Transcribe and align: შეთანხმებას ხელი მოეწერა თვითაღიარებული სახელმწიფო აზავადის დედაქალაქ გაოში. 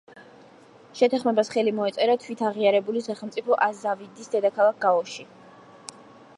შეთანხმებას 1.01 1.51
ხელი 1.55 1.73
მოეწერა 1.81 2.15
თვითაღიარებული 2.23 3.03
სახელმწიფო 3.09 3.61
აზავადის 3.69 4.35
დედაქალაქ 4.37 4.81
გაოში. 4.87 5.31